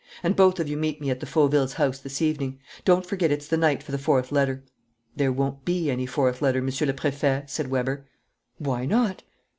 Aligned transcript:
And 0.23 0.35
both 0.35 0.59
of 0.59 0.67
you 0.67 0.77
meet 0.77 0.99
me 0.99 1.11
at 1.11 1.19
the 1.19 1.27
Fauvilles' 1.27 1.73
house 1.73 1.99
this 1.99 2.23
evening. 2.23 2.59
Don't 2.85 3.05
forget 3.05 3.29
it's 3.29 3.47
the 3.47 3.55
night 3.55 3.83
for 3.83 3.91
the 3.91 3.99
fourth 3.99 4.31
letter." 4.31 4.63
"There 5.15 5.31
won't 5.31 5.63
be 5.63 5.91
any 5.91 6.07
fourth 6.07 6.41
letter, 6.41 6.59
Monsieur 6.59 6.87
le 6.87 6.93
Préfet," 6.93 7.47
said 7.51 7.69
Weber. 7.69 8.07
"Why 8.57 8.87
not?" 8.87 9.21